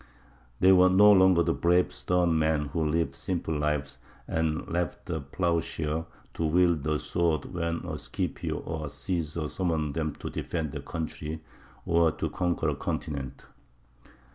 They 0.59 0.71
were 0.71 0.89
no 0.89 1.11
longer 1.11 1.43
the 1.43 1.53
brave 1.53 1.93
stern 1.93 2.39
men 2.39 2.65
who 2.69 2.83
lived 2.83 3.13
simple 3.13 3.53
lives 3.55 3.99
and 4.27 4.67
left 4.67 5.05
the 5.05 5.21
ploughshare 5.21 6.05
to 6.33 6.43
wield 6.43 6.81
the 6.83 6.97
sword 6.97 7.45
when 7.53 7.85
a 7.85 7.99
Scipio 7.99 8.57
or 8.61 8.85
a 8.85 8.89
Cæsar 8.89 9.47
summoned 9.47 9.93
them 9.93 10.13
to 10.15 10.31
defend 10.31 10.71
their 10.71 10.81
country 10.81 11.43
or 11.85 12.11
to 12.13 12.31
conquer 12.31 12.69
a 12.69 12.75
continent. 12.75 13.45